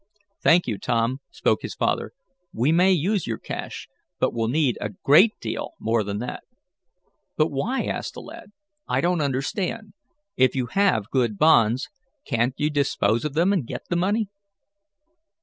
[0.41, 2.13] "Thank you, Tom," spoke his father.
[2.51, 6.41] "We may use your cash, but we'll need a great deal more than that."
[7.37, 8.51] "But why?" asked the lad.
[8.87, 9.93] "I don't understand.
[10.37, 11.87] If you have good bonds,
[12.25, 14.29] can't you dispose of them, and get the money?"